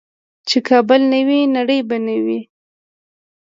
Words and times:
چې 0.47 0.57
کابل 0.69 1.01
نه 1.11 1.19
وي 1.27 1.39
نړۍ 1.55 1.79
دې 1.89 1.97
نه 2.07 2.15
وي. 2.25 2.39